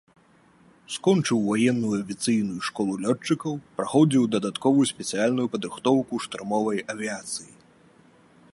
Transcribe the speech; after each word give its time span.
Скончыў 0.93 1.39
ваенную 1.49 1.91
авіяцыйную 1.97 2.61
школу 2.69 2.93
лётчыкаў, 3.03 3.53
праходзіў 3.81 4.23
дадатковую 4.37 4.85
спецыяльную 4.95 5.47
падрыхтоўку 5.57 6.09
ў 6.15 6.19
штурмавой 6.29 6.77
авіяцыі. 6.95 7.51